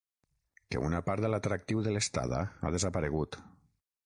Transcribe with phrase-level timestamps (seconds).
[0.71, 3.43] Que una part de l’atractiu de l’estada ha desaparegut.